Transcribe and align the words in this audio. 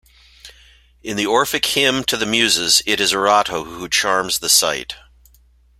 In 1.03 1.15
the 1.15 1.27
Orphic 1.27 1.63
hymn 1.63 2.03
to 2.05 2.17
the 2.17 2.25
Muses, 2.25 2.81
it 2.87 2.99
is 2.99 3.13
Erato 3.13 3.65
who 3.77 3.87
charms 3.87 4.39
the 4.39 4.49
sight. 4.49 4.95